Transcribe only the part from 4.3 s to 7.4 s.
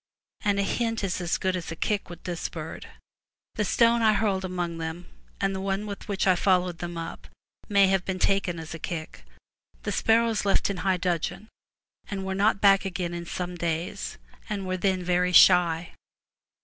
among them, and the one with which I followed them up,